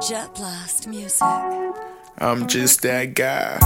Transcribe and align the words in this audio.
Jet 0.00 0.34
Blast 0.34 0.86
Music. 0.88 1.22
I'm 2.18 2.46
just 2.46 2.82
that 2.82 3.14
guy. 3.14 3.58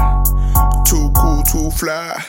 Too 0.86 1.10
cool, 1.14 1.42
too 1.42 1.70
fly. 1.70 2.22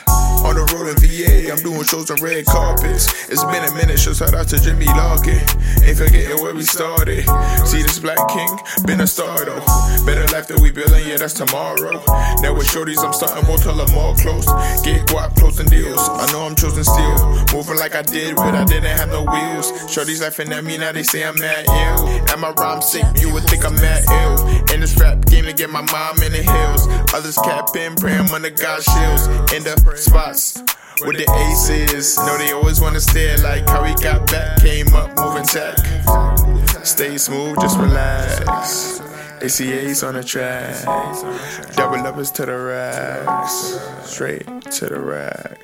On 0.44 0.56
the 0.56 0.64
road 0.72 0.88
in 0.88 0.96
VA, 0.98 1.52
I'm 1.52 1.58
doing 1.62 1.84
shows 1.84 2.10
on 2.10 2.18
red 2.22 2.46
carpets. 2.46 3.28
It's 3.28 3.44
been 3.44 3.64
a 3.64 3.72
minute, 3.74 3.98
so 3.98 4.12
shout 4.14 4.34
out 4.34 4.48
to 4.48 4.58
Jimmy 4.58 4.86
Larkin. 4.86 5.40
Ain't 5.84 5.98
forgetting 5.98 6.42
where 6.42 6.54
we 6.54 6.62
started. 6.62 7.24
See 7.66 7.82
this 7.82 7.98
black 7.98 8.18
king, 8.28 8.48
been 8.86 9.00
a 9.00 9.06
star 9.06 9.44
though. 9.44 9.60
Better 10.06 10.26
life 10.32 10.48
that 10.48 10.58
we 10.60 10.70
building, 10.70 11.06
yeah, 11.06 11.18
that's 11.18 11.34
tomorrow. 11.34 12.02
Now 12.40 12.54
with 12.54 12.68
shorties, 12.68 13.04
I'm 13.04 13.12
starting 13.12 13.46
more 13.46 13.58
till 13.58 13.76
I'm 13.80 13.92
more 13.92 14.16
close. 14.16 14.46
Get 14.82 15.06
guap, 15.12 15.36
closing 15.36 15.66
deals. 15.66 16.00
I 16.08 16.30
know 16.32 16.46
I'm 16.48 16.56
chosen 16.56 16.84
still. 16.84 17.18
Moving 17.52 17.76
like 17.76 17.94
I 17.94 18.02
did, 18.02 18.36
but 18.36 18.54
I 18.54 18.64
didn't 18.64 18.96
have 18.96 19.08
no 19.08 19.22
wheels. 19.22 19.72
Shorties 19.92 20.22
laughing 20.22 20.52
at 20.52 20.64
me, 20.64 20.78
now 20.78 20.92
they 20.92 21.02
say 21.02 21.24
I'm 21.24 21.38
mad 21.38 21.66
ill. 21.68 22.08
And 22.32 22.40
my 22.40 22.50
rhyme 22.56 22.82
sick, 22.82 23.04
you 23.20 23.32
would 23.32 23.44
think 23.44 23.64
I'm 23.64 23.74
mad 23.76 24.04
ill. 24.08 24.48
In 24.72 24.80
this 24.80 24.98
rap 24.98 25.24
game 25.26 25.44
to 25.44 25.52
get 25.52 25.70
my 25.70 25.82
mom 25.92 26.16
in 26.22 26.32
the 26.32 26.42
hills. 26.42 26.88
Others 27.12 27.36
capping, 27.44 27.96
praying 27.96 28.30
under 28.30 28.50
God's 28.50 28.84
shields. 28.84 29.26
In 29.52 29.62
the 29.64 29.76
with 30.30 31.16
the 31.16 31.26
aces. 31.50 32.16
Know 32.18 32.38
they 32.38 32.52
always 32.52 32.80
wanna 32.80 33.00
stare 33.00 33.36
like 33.38 33.68
how 33.68 33.82
we 33.82 33.94
got 33.94 34.30
back. 34.30 34.60
Came 34.60 34.94
up 34.94 35.16
moving 35.18 35.44
tech. 35.44 35.76
Stay 36.84 37.18
smooth, 37.18 37.58
just 37.60 37.78
relax. 37.78 39.00
ACA's 39.42 40.02
on 40.04 40.14
the 40.14 40.22
track. 40.22 40.84
Double 41.74 42.06
uppers 42.06 42.30
to 42.32 42.46
the 42.46 42.56
racks. 42.56 43.80
Straight 44.04 44.46
to 44.70 44.86
the 44.86 45.00
racks. 45.00 45.62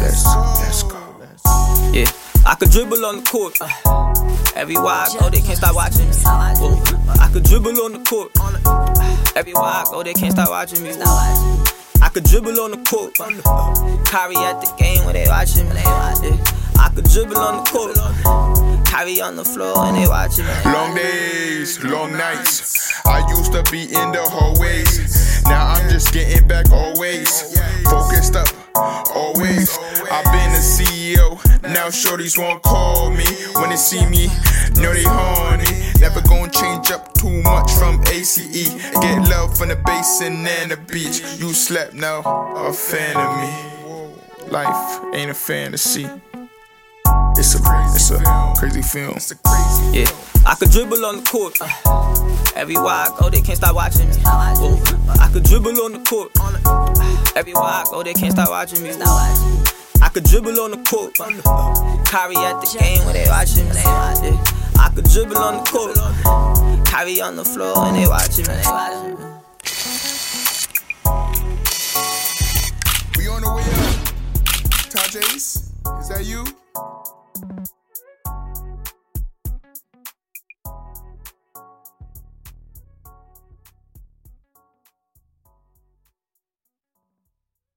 Let's 0.00 0.24
let's 0.60 0.82
go. 0.84 0.98
Yeah, 1.92 2.10
I 2.46 2.54
could 2.54 2.70
dribble 2.70 3.04
on 3.04 3.16
the 3.16 3.22
court. 3.22 3.58
Everywhere 4.56 4.92
I 4.92 5.14
go, 5.20 5.28
they 5.28 5.40
can't 5.40 5.58
stop 5.58 5.74
watching 5.74 6.08
me. 6.08 6.16
I 6.24 7.28
could 7.32 7.44
dribble 7.44 7.78
on 7.82 7.92
the 7.92 8.04
court. 8.08 8.32
Everywhere 9.36 9.62
I 9.62 9.84
go, 9.90 10.02
they 10.02 10.14
can't 10.14 10.32
stop 10.32 10.48
watching 10.48 10.82
me. 10.82 10.92
I 12.18 12.20
could 12.20 12.30
dribble 12.30 12.60
on 12.60 12.70
the 12.72 12.78
court. 12.78 13.14
Kyrie 13.14 14.34
at 14.38 14.60
the 14.60 14.74
game 14.76 15.04
when 15.04 15.14
they 15.14 15.28
watching 15.28 15.68
me. 15.68 15.80
I 15.86 16.90
could 16.92 17.04
dribble 17.04 17.38
on 17.38 17.62
the 17.62 17.70
court. 17.70 18.84
Kyrie 18.84 19.20
on 19.20 19.36
the 19.36 19.44
floor 19.44 19.84
when 19.84 19.94
they 19.94 20.08
watching 20.08 20.44
me. 20.44 20.50
Long 20.64 20.96
days, 20.96 21.78
long 21.84 22.10
nights. 22.10 22.92
I 23.06 23.24
used 23.28 23.52
to 23.52 23.62
be 23.70 23.84
in 23.84 24.10
the 24.10 24.24
hallways. 24.28 25.44
Now 25.44 25.68
I'm 25.68 25.88
just 25.88 26.12
getting 26.12 26.48
back 26.48 26.72
always. 26.72 27.54
Focused 27.84 28.34
up, 28.34 28.48
always. 29.14 29.78
I've 30.10 30.24
been 30.24 30.50
a 30.50 30.58
CEO. 30.58 31.38
Now 31.62 31.86
shorties 31.86 32.36
won't 32.36 32.64
call 32.64 33.10
me 33.10 33.26
when 33.60 33.70
they 33.70 33.76
see 33.76 34.04
me. 34.06 34.26
Know 34.74 34.92
they 34.92 35.04
horny. 35.06 35.87
Never 36.00 36.20
gonna 36.22 36.50
change 36.50 36.90
up 36.90 37.12
too 37.14 37.42
much 37.42 37.72
from 37.72 38.00
ACE. 38.08 38.74
Get 39.02 39.28
love 39.28 39.56
from 39.56 39.68
the 39.68 39.76
basin 39.84 40.46
and 40.46 40.70
the 40.70 40.76
beach. 40.76 41.22
You 41.38 41.52
slept 41.52 41.94
now, 41.94 42.20
a 42.56 42.72
fan 42.72 43.16
of 43.16 43.36
me. 43.40 44.50
Life 44.50 45.00
ain't 45.14 45.30
a 45.30 45.34
fantasy. 45.34 46.08
It's 47.36 47.54
a 47.54 47.60
it's 47.94 48.10
a 48.10 48.18
crazy 48.56 48.82
film. 48.82 49.18
Yeah, 49.92 50.10
I 50.46 50.54
could 50.58 50.70
dribble 50.70 51.04
on 51.04 51.16
the 51.18 51.22
court. 51.22 51.56
Uh, 51.60 51.68
everywhere 52.56 52.86
I 52.86 53.16
go, 53.18 53.30
they 53.30 53.40
can't 53.40 53.58
stop 53.58 53.74
watching 53.74 54.08
me. 54.08 54.16
Whoa. 54.24 54.80
I 55.20 55.28
could 55.32 55.44
dribble 55.44 55.80
on 55.80 55.92
the 55.92 56.00
court. 56.00 56.32
Everywhere 57.36 57.62
I 57.62 57.84
go, 57.90 58.02
they 58.02 58.14
can't 58.14 58.32
stop 58.32 58.50
watching 58.50 58.82
me. 58.82 58.90
Whoa. 58.92 59.64
I 60.00 60.08
could 60.08 60.24
dribble 60.24 60.58
on 60.60 60.70
the 60.72 60.78
court. 60.78 61.18
Uh, 61.20 62.02
Kyrie 62.04 62.36
at 62.36 62.60
the 62.60 62.76
game 62.78 63.04
when 63.04 63.14
they 63.14 63.26
watching 63.28 63.68
me. 63.68 64.57
I 64.78 64.90
could 64.94 65.04
dribble 65.10 65.36
on 65.36 65.56
the 65.56 65.70
court. 65.70 65.96
Kyrie 66.86 67.20
on 67.20 67.36
the 67.36 67.44
floor 67.44 67.86
and 67.86 67.96
they 67.96 68.06
watching 68.06 68.46
me. 68.46 68.54
We 73.16 73.28
on 73.28 73.42
the 73.42 73.52
way 73.54 73.62
up. 73.62 73.98
Tahj 74.90 75.16
Ace, 75.34 75.72
is 76.00 76.08
that 76.08 76.24
you? 76.24 76.44